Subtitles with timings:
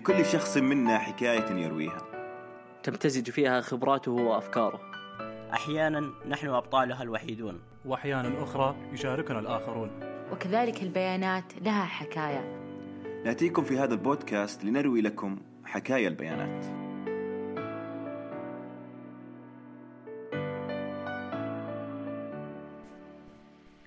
[0.00, 2.02] لكل شخص منا حكاية يرويها.
[2.82, 4.80] تمتزج فيها خبراته وأفكاره.
[5.52, 7.60] أحيانا نحن أبطالها الوحيدون.
[7.84, 9.90] وأحيانا أخرى يشاركنا الآخرون.
[10.32, 12.60] وكذلك البيانات لها حكاية.
[13.24, 16.64] نأتيكم في هذا البودكاست لنروي لكم حكاية البيانات.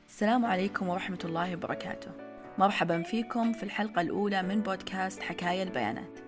[0.08, 2.23] السلام عليكم ورحمة الله وبركاته.
[2.58, 6.20] مرحبا فيكم في الحلقة الأولى من بودكاست حكاية البيانات.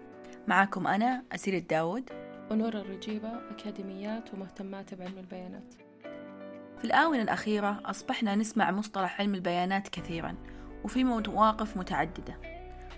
[0.48, 2.10] معكم أنا أسيل الداود
[2.52, 5.74] ونور الرجيبة أكاديميات ومهتمات بعلم البيانات.
[6.78, 10.36] في الآونة الأخيرة أصبحنا نسمع مصطلح علم البيانات كثيرا
[10.84, 12.38] وفي مواقف متعددة.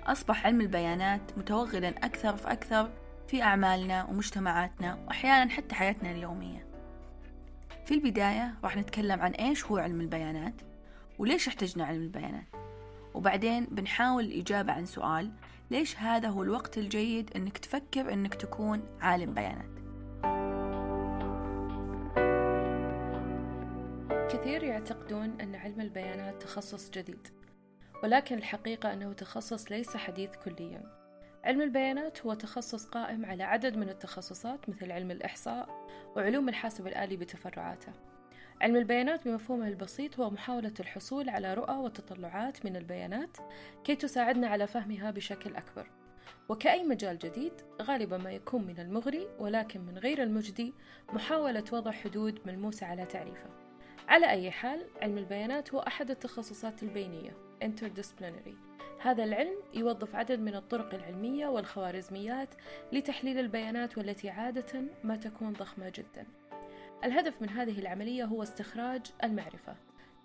[0.05, 2.89] أصبح علم البيانات متوغلا أكثر فأكثر
[3.27, 6.67] في أعمالنا ومجتمعاتنا وأحيانا حتى حياتنا اليومية.
[7.85, 10.61] في البداية راح نتكلم عن إيش هو علم البيانات
[11.19, 12.56] وليش احتجنا علم البيانات؟
[13.17, 15.31] وبعدين بنحاول الإجابة عن سؤال
[15.71, 19.77] ليش هذا هو الوقت الجيد أنك تفكر أنك تكون عالم بيانات؟
[24.31, 27.27] كثير يعتقدون أن علم البيانات تخصص جديد
[28.03, 30.83] ولكن الحقيقة أنه تخصص ليس حديث كليا.
[31.43, 37.17] علم البيانات هو تخصص قائم على عدد من التخصصات مثل علم الإحصاء وعلوم الحاسب الآلي
[37.17, 37.93] بتفرعاته.
[38.61, 43.37] علم البيانات بمفهومه البسيط هو محاولة الحصول على رؤى وتطلعات من البيانات
[43.83, 45.87] كي تساعدنا على فهمها بشكل أكبر.
[46.49, 50.73] وكأي مجال جديد غالبا ما يكون من المغري ولكن من غير المجدي
[51.13, 53.49] محاولة وضع حدود ملموسة على تعريفه
[54.07, 58.53] على أي حال علم البيانات هو أحد التخصصات البينية interdisciplinary.
[59.01, 62.49] هذا العلم يوظف عدد من الطرق العلمية والخوارزميات
[62.91, 66.27] لتحليل البيانات والتي عادة ما تكون ضخمة جدا.
[67.03, 69.75] الهدف من هذه العملية هو استخراج المعرفة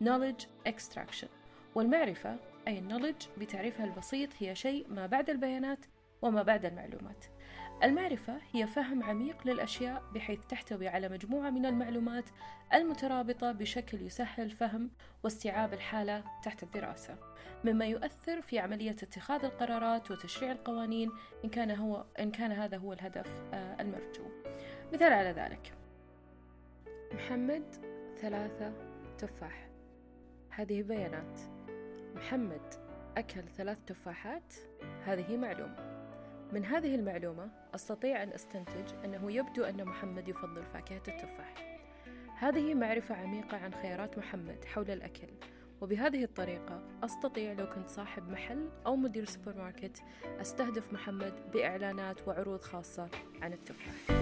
[0.04, 1.28] knowledge extraction.
[1.74, 2.36] والمعرفة
[2.68, 5.86] أي النولج بتعريفها البسيط هي شيء ما بعد البيانات
[6.22, 7.24] وما بعد المعلومات.
[7.82, 12.24] المعرفة هي فهم عميق للأشياء بحيث تحتوي على مجموعة من المعلومات
[12.74, 14.90] المترابطة بشكل يسهل فهم
[15.24, 17.16] واستيعاب الحالة تحت الدراسة.
[17.64, 21.10] مما يؤثر في عملية اتخاذ القرارات وتشريع القوانين
[21.44, 24.24] إن كان, هو إن كان هذا هو الهدف المرجو.
[24.92, 25.81] مثال على ذلك.
[27.14, 27.64] محمد
[28.20, 28.72] ثلاثة
[29.18, 29.68] تفاح.
[30.50, 31.40] هذه بيانات.
[32.14, 32.74] محمد
[33.16, 34.54] أكل ثلاث تفاحات.
[35.04, 35.76] هذه معلومة.
[36.52, 41.78] من هذه المعلومة أستطيع أن أستنتج أنه يبدو أن محمد يفضل فاكهة التفاح.
[42.38, 45.28] هذه معرفة عميقة عن خيارات محمد حول الأكل.
[45.80, 50.02] وبهذه الطريقة أستطيع لو كنت صاحب محل أو مدير سوبر ماركت
[50.40, 53.08] أستهدف محمد بإعلانات وعروض خاصة
[53.42, 54.12] عن التفاح.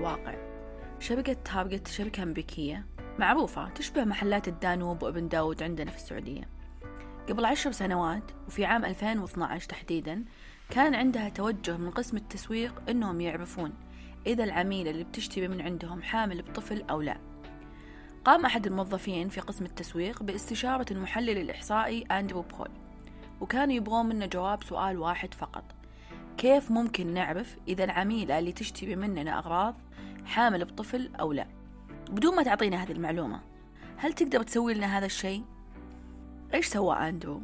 [0.00, 0.34] الواقع.
[1.00, 2.86] شبكة تارجت شركة أمريكية
[3.18, 6.48] معروفة تشبه محلات الدانوب وابن داود عندنا في السعودية.
[7.28, 10.24] قبل عشر سنوات وفي عام 2012 تحديدا
[10.70, 13.72] كان عندها توجه من قسم التسويق أنهم يعرفون
[14.26, 17.16] إذا العميل اللي بتشتري من عندهم حامل بطفل أو لا.
[18.24, 22.70] قام أحد الموظفين في قسم التسويق باستشارة المحلل الإحصائي أندرو بول
[23.40, 25.79] وكانوا يبغون منه جواب سؤال واحد فقط.
[26.40, 29.74] كيف ممكن نعرف إذا العميلة اللي تشتري مننا أغراض
[30.26, 31.46] حامل بطفل أو لا
[32.10, 33.40] بدون ما تعطينا هذه المعلومة
[33.96, 35.44] هل تقدر تسوي لنا هذا الشيء؟
[36.54, 37.42] إيش سوى أندرو؟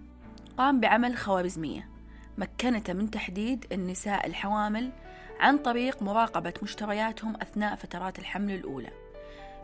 [0.58, 1.88] قام بعمل خوارزمية
[2.38, 4.90] مكنته من تحديد النساء الحوامل
[5.40, 8.90] عن طريق مراقبة مشترياتهم أثناء فترات الحمل الأولى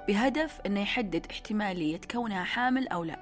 [0.09, 3.19] بهدف أنه يحدد احتمالية كونها حامل أو لا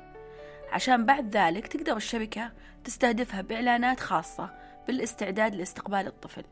[0.72, 2.52] عشان بعد ذلك تقدر الشركة
[2.84, 4.59] تستهدفها بإعلانات خاصة
[4.90, 6.44] بالاستعداد لاستقبال الطفل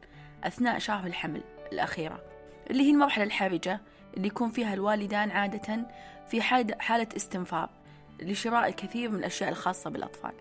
[0.45, 1.41] أثناء شهر الحمل
[1.73, 2.23] الأخيرة
[2.71, 3.81] اللي هي المرحلة الحرجة
[4.17, 5.87] اللي يكون فيها الوالدان عادة
[6.29, 6.43] في
[6.81, 7.71] حالة استنفار
[8.21, 10.33] لشراء الكثير من الأشياء الخاصة بالأطفال.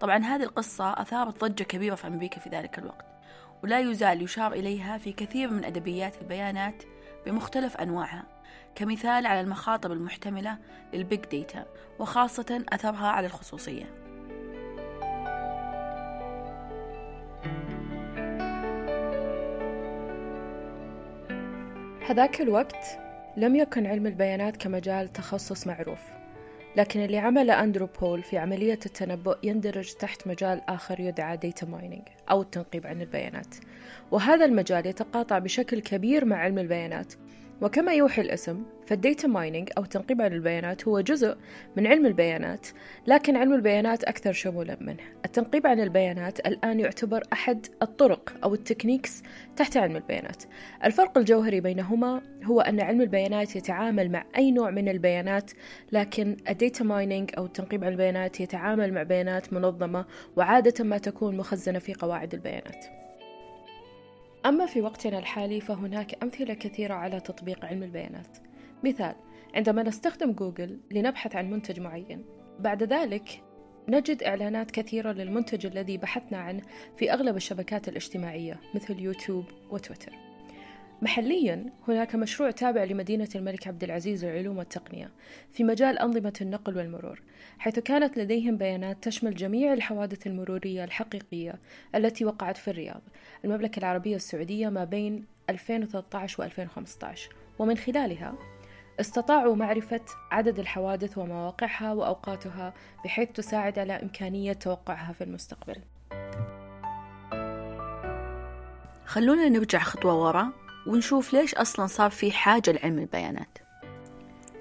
[0.00, 3.06] طبعا هذه القصة أثارت ضجة كبيرة في أمريكا في ذلك الوقت
[3.64, 6.82] ولا يزال يشار إليها في كثير من أدبيات البيانات
[7.26, 8.24] بمختلف أنواعها
[8.74, 10.58] كمثال على المخاطر المحتملة
[10.92, 11.66] لل big data
[11.98, 14.01] وخاصة أثرها على الخصوصية.
[22.06, 22.98] هذاك الوقت
[23.36, 26.00] لم يكن علم البيانات كمجال تخصص معروف
[26.76, 32.08] لكن اللي عمله أندرو بول في عملية التنبؤ يندرج تحت مجال آخر يدعى data mining
[32.30, 33.54] أو التنقيب عن البيانات.
[34.10, 37.12] وهذا المجال يتقاطع بشكل كبير مع علم البيانات
[37.62, 41.36] وكما يوحي الاسم فال data mining أو التنقيب عن البيانات هو جزء
[41.76, 42.66] من علم البيانات
[43.06, 45.02] لكن علم البيانات أكثر شمولا منه.
[45.24, 49.22] التنقيب عن البيانات الآن يعتبر أحد الطرق أو ال techniques
[49.56, 50.42] تحت علم البيانات.
[50.84, 55.50] الفرق الجوهري بينهما هو أن علم البيانات يتعامل مع أي نوع من البيانات
[55.92, 60.04] لكن ال data mining أو التنقيب عن البيانات يتعامل مع بيانات منظمة
[60.36, 63.02] وعادة ما تكون مخزنة في قواعد البيانات.
[64.46, 68.38] أما في وقتنا الحالي فهناك أمثلة كثيرة على تطبيق علم البيانات.
[68.84, 69.14] مثال
[69.54, 72.24] عندما نستخدم جوجل لنبحث عن منتج معين
[72.58, 73.42] بعد ذلك
[73.88, 76.62] نجد إعلانات كثيرة للمنتج الذي بحثنا عنه
[76.96, 80.31] في أغلب الشبكات الاجتماعية مثل يوتيوب وتويتر.
[81.02, 85.10] محليا هناك مشروع تابع لمدينة الملك عبد العزيز للعلوم والتقنية
[85.52, 87.22] في مجال أنظمة النقل والمرور
[87.58, 91.54] حيث كانت لديهم بيانات تشمل جميع الحوادث المرورية الحقيقية
[91.94, 93.00] التي وقعت في الرياض
[93.44, 98.34] المملكة العربية السعودية ما بين 2013 و 2015 ومن خلالها
[99.00, 105.76] استطاعوا معرفة عدد الحوادث ومواقعها وأوقاتها بحيث تساعد على إمكانية توقعها في المستقبل.
[109.04, 110.52] خلونا نرجع خطوة ورا.
[110.86, 113.58] ونشوف ليش أصلا صار في حاجة لعلم البيانات.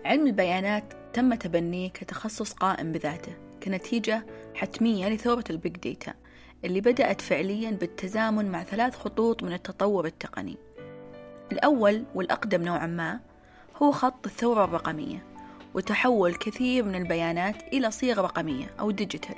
[0.05, 0.83] علم البيانات
[1.13, 3.33] تم تبنيه كتخصص قائم بذاته
[3.63, 4.25] كنتيجة
[4.55, 6.13] حتمية لثورة ال big data
[6.65, 10.57] اللي بدأت فعليا بالتزامن مع ثلاث خطوط من التطور التقني.
[11.51, 13.19] الأول والأقدم نوعا ما
[13.81, 15.25] هو خط الثورة الرقمية
[15.73, 19.35] وتحول كثير من البيانات إلى صيغة رقمية أو digital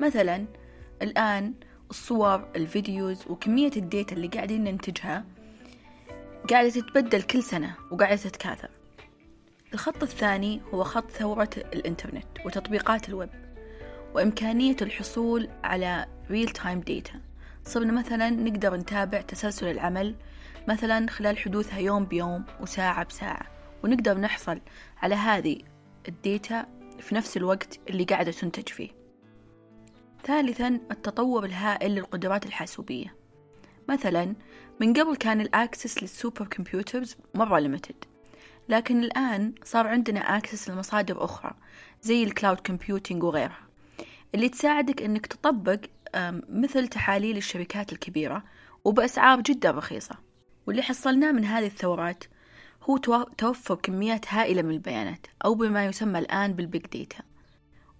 [0.00, 0.44] مثلا
[1.02, 1.54] الآن
[1.90, 5.24] الصور ال videos وكمية ال data اللي قاعدين ننتجها
[6.50, 8.70] قاعدة تتدبل كل سنة وقاعدة تتكاثر.
[9.74, 13.30] الخط الثاني هو خط ثورة الإنترنت وتطبيقات الويب
[14.14, 17.20] وإمكانية الحصول على real time data
[17.64, 20.14] صرنا مثلا نقدر نتابع تسلسل العمل
[20.68, 23.46] مثلا خلال حدوثها يوم بيوم وساعة بساعة
[23.84, 24.60] ونقدر نحصل
[25.02, 25.58] على هذه
[26.08, 26.66] ال data
[27.00, 28.90] في نفس الوقت اللي قاعدة تنتج فيه.
[30.24, 33.19] ثالثا التطور الهائل للقدرات الحاسوبية.
[33.90, 34.34] مثلا
[34.80, 38.04] من قبل كان ال access لل supercomputers مرة limited
[38.68, 41.54] لكن الآن صار عندنا access لمصادر أخرى
[42.02, 43.68] زي ال cloud computing وغيرها.
[44.34, 45.80] اللي تساعدك أنك تطبق
[46.48, 48.44] مثل تحاليل الشركات الكبيرة
[48.84, 50.14] وبأسعار جدا رخيصة.
[50.66, 52.24] واللي حصلناه من هذه الثورات
[52.82, 52.96] هو
[53.38, 57.22] توفر كميات هائلة من البيانات أو بما يسمى الآن بال big data.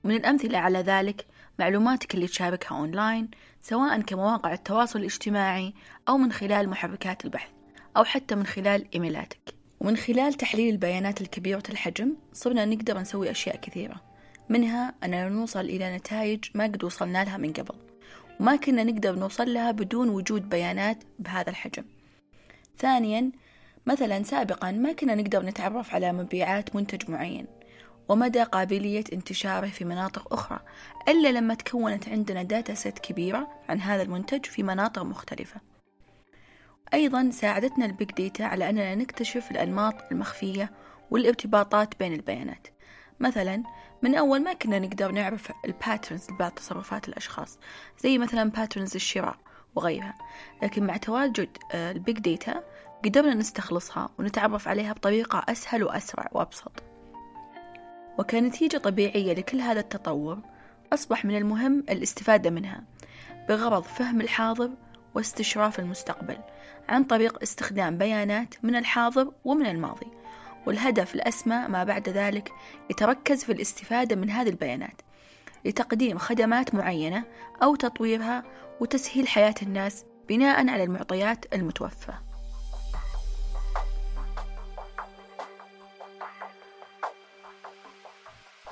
[0.04, 1.26] ومن الأمثلة على ذلك
[1.60, 3.30] معلوماتك اللي تشاركها أونلاين
[3.62, 5.74] سواء كمواقع التواصل الاجتماعي
[6.08, 7.50] أو من خلال محركات البحث
[7.96, 9.54] أو حتى من خلال إيميلاتك.
[9.80, 14.00] ومن خلال تحليل البيانات الكبيرة الحجم صرنا نقدر نسوي أشياء كثيرة.
[14.48, 17.74] منها أننا نوصل إلى نتائج ما قد وصلنا لها من قبل
[18.40, 21.84] وما كنا نقدر نوصل لها بدون وجود بيانات بهذا الحجم.
[22.78, 23.32] ثانيا
[23.86, 27.46] مثلا سابقا ما كنا نقدر نتعرف على مبيعات منتج معين.
[28.10, 30.60] ومدى قابلية انتشاره في مناطق أخرى
[31.08, 35.60] إلا لما تكونت عندنا data set كبيرة عن هذا المنتج في مناطق مختلفة.
[36.94, 40.70] أيضا ساعدتنا ال big data على أننا نكتشف الأنماط المخفية
[41.10, 42.66] والارتباطات بين البيانات.
[43.20, 43.62] مثلا
[44.02, 47.58] من أول ما كنا نقدر نعرف ال patterns لبعض تصرفات الأشخاص
[47.98, 49.36] زي مثلا patterns الشراء
[49.74, 50.14] وغيرها.
[50.62, 52.64] لكن مع تواجد آه، ال big data
[53.04, 56.89] قدرنا نستخلصها ونتعرف عليها بطريقة أسهل وأسرع وأبسط.
[58.18, 60.38] وكنتيجة طبيعية لكل هذا التطور
[60.92, 62.84] أصبح من المهم الاستفادة منها
[63.48, 64.70] بغرض فهم الحاضر
[65.14, 66.38] واستشراف المستقبل
[66.88, 70.06] عن طريق استخدام بيانات من الحاضر ومن الماضي
[70.66, 72.52] والهدف الأسمى ما بعد ذلك
[72.90, 75.02] يتركز في الاستفادة من هذه البيانات
[75.64, 77.24] لتقديم خدمات معينة
[77.62, 78.44] أو تطويرها
[78.80, 82.29] وتسهيل حياة الناس بناء على المعطيات المتوفرة.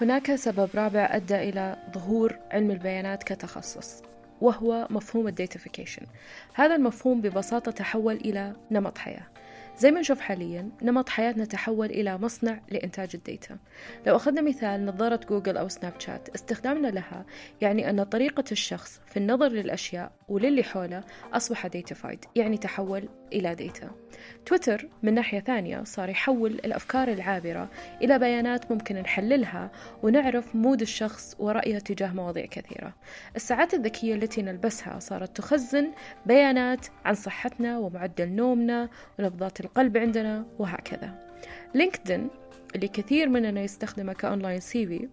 [0.01, 4.03] هناك سبب رابع أدى إلى ظهور علم البيانات كتخصص
[4.41, 6.07] وهو مفهوم ال datafication.
[6.55, 9.27] هذا المفهوم ببساطة تحول إلى نمط حياة.
[9.79, 13.59] زي ما نشوف حاليا نمط حياتنا تحول إلى مصنع لإنتاج ال data
[14.07, 17.25] لو أخذنا مثال نظارة جوجل أو سناب شات استخدامنا لها
[17.61, 23.91] يعني أن طريقة الشخص في النظر للأشياء وللي حوله أصبح datafied يعني تحول إلى data
[24.47, 27.71] تويتر من ناحية ثانية صار يحول الأفكار العابرة
[28.03, 29.71] إلى بيانات ممكن نحللها
[30.03, 32.95] ونعرف mood الشخص ورأيه تجاه مواضيع كثيرة.
[33.37, 35.93] الساعات الذكية التي نلبسها صارت تخزن
[36.27, 41.29] بيانات عن صحتنا ومعدل نومنا ونبضات القلب عندنا وهكذا.
[41.75, 42.29] لينكدين
[42.75, 45.09] اللي كثير مننا يستخدمه ك online CV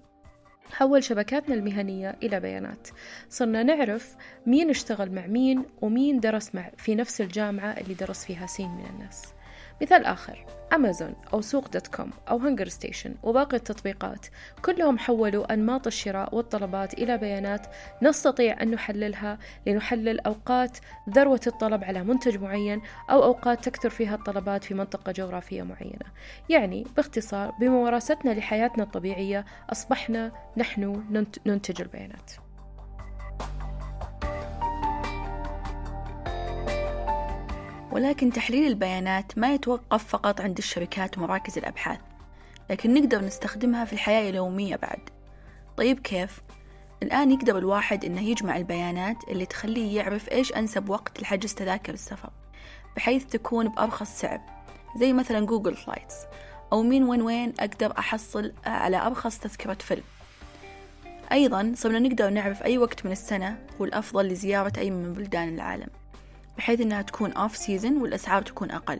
[0.72, 2.88] حول شبكاتنا المهنية إلى بيانات.
[3.29, 8.45] صرنا نعرف مين اشتغل مع مين ومين درس مع في نفس الجامعة اللي درس فيها
[8.45, 9.34] سين من الناس.
[9.82, 14.25] مثال آخر أمازون أو سوق دوت كوم أو هنجر ستيشن وباقي التطبيقات.
[14.65, 17.67] كلهم حولوا أنماط الشراء والطلبات إلى بيانات
[18.01, 20.77] نستطيع أن نحللها لنحلل أوقات
[21.10, 26.05] ذروة الطلب على منتج معين أو أوقات تكثر فيها الطلبات في منطقة جغرافية معينة.
[26.50, 31.03] يعني باختصار بممارستنا لحياتنا الطبيعية أصبحنا نحن
[31.46, 32.44] ننتج البيانات.
[37.95, 41.99] ولكن تحليل البيانات ما يتوقف فقط عند الشركات ومراكز الأبحاث
[42.69, 44.99] لكن نقدر نستخدمها في الحياة اليومية بعد.
[45.77, 46.41] طيب كيف؟
[47.03, 52.29] الآن يقدر الواحد إنه يجمع البيانات اللي تخليه يعرف إيش أنسب وقت لحجز تذاكر السفر
[52.95, 54.41] بحيث تكون بأرخص سعر
[54.99, 56.15] زي مثلا جوجل فلايتس
[56.73, 60.03] أو مين وين وين أقدر أحصل على أرخص تذكرة فيلم.
[61.31, 65.87] أيضا صرنا نقدر نعرف أي وقت من السنة هو الأفضل لزيارة أي من بلدان العالم.
[66.57, 69.00] بحيث إنها تكون off season والأسعار تكون أقل.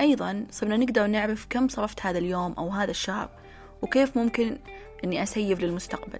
[0.00, 3.30] أيضا صرنا نقدر نعرف كم صرفت هذا اليوم أو هذا الشهر
[3.82, 4.58] وكيف ممكن
[5.04, 6.18] إني أسيف للمستقبل.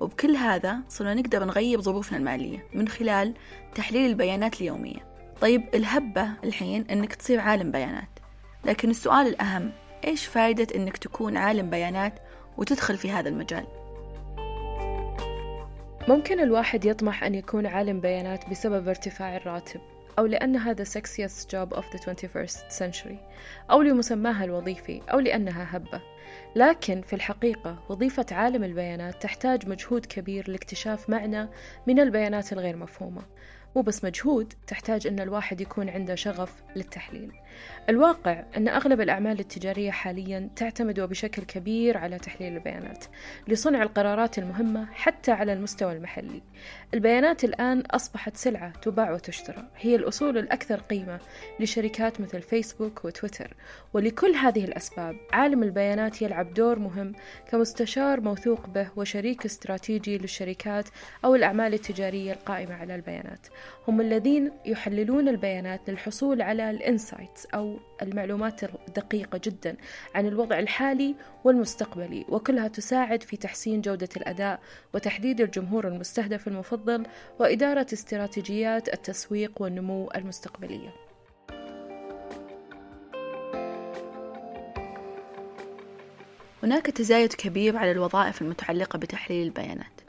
[0.00, 3.34] وبكل هذا صرنا نقدر نغير ظروفنا المالية من خلال
[3.74, 5.10] تحليل البيانات اليومية.
[5.40, 8.08] طيب الهبة الحين إنك تصير عالم بيانات.
[8.64, 9.72] لكن السؤال الأهم
[10.04, 12.14] إيش فائدة إنك تكون عالم بيانات
[12.58, 13.66] وتدخل في هذا المجال؟
[16.08, 19.80] ممكن الواحد يطمح أن يكون عالم بيانات بسبب ارتفاع الراتب
[20.18, 23.16] أو لأن هذا sexiest job of the 21st century
[23.70, 26.00] أو لمسماها الوظيفي أو لأنها هبة.
[26.56, 31.48] لكن في الحقيقة وظيفة عالم البيانات تحتاج مجهود كبير لاكتشاف معنى
[31.86, 33.22] من البيانات الغير مفهومة.
[33.76, 37.32] مو بس مجهود تحتاج أن الواحد يكون عنده شغف للتحليل.
[37.88, 43.04] الواقع أن أغلب الأعمال التجارية حاليا تعتمد وبشكل كبير على تحليل البيانات
[43.48, 46.42] لصنع القرارات المهمة حتى على المستوى المحلي.
[46.94, 49.68] البيانات الآن أصبحت سلعة تباع وتشترى.
[49.76, 51.20] هي الأصول الأكثر قيمة
[51.60, 53.54] لشركات مثل فيسبوك وتويتر.
[53.92, 57.12] ولكل هذه الأسباب عالم البيانات يلعب دور مهم
[57.50, 60.88] كمستشار موثوق به وشريك استراتيجي للشركات
[61.24, 63.46] أو الأعمال التجارية القائمة على البيانات.
[63.88, 69.76] هم الذين يحللون البيانات للحصول على الإنسايتس أو المعلومات الدقيقة جدا
[70.14, 71.14] عن الوضع الحالي
[71.44, 74.60] والمستقبلي وكلها تساعد في تحسين جودة الأداء
[74.94, 77.06] وتحديد الجمهور المستهدف المفضل
[77.38, 81.10] وإدارة استراتيجيات التسويق والنمو المستقبلية.
[86.62, 89.99] هناك تزايد كبير على الوظائف المتعلقة بتحليل البيانات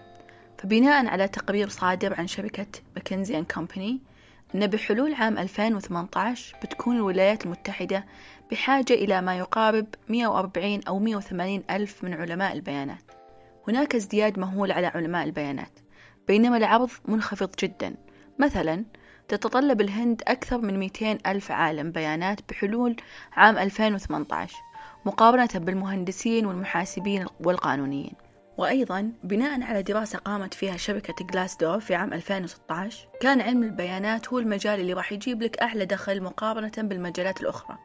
[0.64, 4.00] فبناء على تقرير صادر عن شركة ماكنزي أند كومباني
[4.56, 8.06] أن بحلول عام 2018 بتكون الولايات المتحدة
[8.52, 13.12] بحاجة إلى ما يقارب 140 أو 180 ألف من علماء البيانات.
[13.68, 15.80] هناك ازدياد مهول على علماء البيانات
[16.28, 17.96] بينما العرض منخفض جدا.
[18.40, 18.86] مثلا
[19.28, 22.96] تتطلب الهند أكثر من 200 ألف عالم بيانات بحلول
[23.34, 24.56] عام 2018
[25.06, 28.14] مقارنة بالمهندسين والمحاسبين والقانونيين.
[28.58, 34.40] وأيضا بناء على دراسة قامت فيها شركة جلاسدور في عام 2016 كان علم البيانات هو
[34.40, 37.78] المجال اللي راح يجيب لك أعلى دخل مقارنة بالمجالات الأخرى.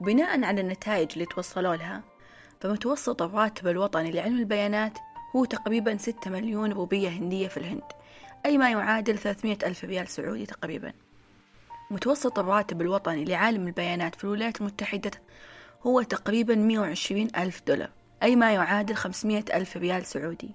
[0.00, 2.02] وبناء على النتائج اللي توصلوا لها
[2.60, 4.98] فمتوسط الراتب الوطني لعلم البيانات
[5.36, 7.82] هو تقريبا 6 مليون روبية هندية في الهند
[8.46, 10.92] أي ما يعادل 300 ألف ريال سعودي تقريبا.
[11.90, 15.10] متوسط الراتب الوطني لعالم البيانات في الولايات المتحدة
[15.82, 17.90] هو تقريبا 120 ألف دولار.
[18.22, 20.54] أي ما يعادل 500 ألف ريال سعودي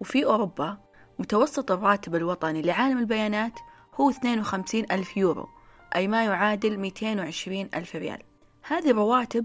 [0.00, 0.78] وفي أوروبا
[1.18, 3.58] متوسط الراتب الوطني لعالم البيانات
[3.94, 5.48] هو 52 ألف يورو
[5.96, 8.22] أي ما يعادل 220 ألف ريال
[8.62, 9.44] هذه الرواتب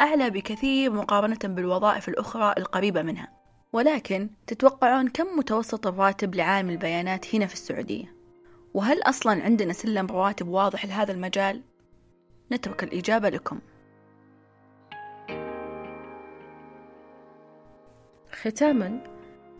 [0.00, 3.28] أعلى بكثير مقارنة بالوظائف الأخرى القريبة منها
[3.72, 8.16] ولكن تتوقعون كم متوسط الراتب لعالم البيانات هنا في السعودية؟
[8.74, 11.62] وهل أصلا عندنا سلم رواتب واضح لهذا المجال؟
[12.52, 13.58] نترك الإجابة لكم
[18.46, 19.00] ختاما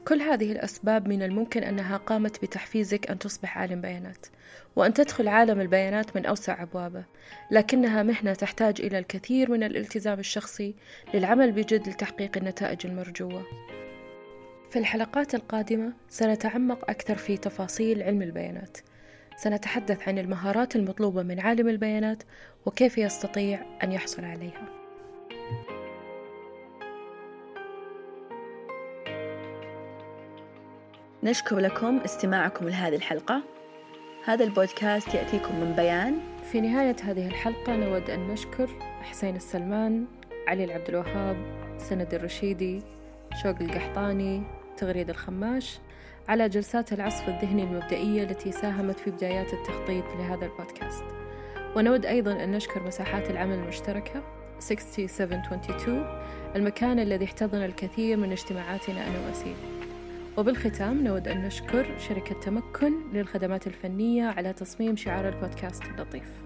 [0.09, 4.26] كل هذه الأسباب من الممكن أنها قامت بتحفيزك أن تصبح عالم بيانات
[4.76, 7.05] وأن تدخل عالم البيانات من أوسع أبوابه.
[7.50, 10.75] لكنها مهنة تحتاج إلى الكثير من الالتزام الشخصي
[11.14, 13.43] للعمل بجد لتحقيق النتائج المرجوة.
[14.71, 18.78] في الحلقات القادمة سنتعمق أكثر في تفاصيل علم البيانات.
[19.37, 22.23] سنتحدث عن المهارات المطلوبة من عالم البيانات
[22.66, 24.86] وكيف يستطيع أن يحصل عليها.
[31.26, 33.42] نشكر لكم استماعكم لهذه الحلقة.
[34.25, 36.18] هذا البودكاست يأتيكم من بيان.
[36.52, 38.68] في نهاية هذه الحلقة نود أن نشكر
[39.02, 40.06] حسين السلمان
[40.49, 41.37] علي العبد الوهاب
[41.78, 42.83] سند الرشيدي
[43.42, 44.42] شوق القحطاني
[44.76, 45.78] تغريد الخماش
[46.28, 51.04] على جلسات العصف الذهني المبدئية التي ساهمت في بدايات التخطيط لهذا البودكاست.
[51.76, 54.23] ونود أيضا أن نشكر مساحات العمل المشتركة
[54.59, 56.06] 6722
[56.56, 59.75] المكان الذي احتضن الكثير من اجتماعاتنا أنا وأسيل
[60.37, 66.46] وبالختام نود أن نشكر شركة تمكن للخدمات الفنية على تصميم شعار البودكاست اللطيف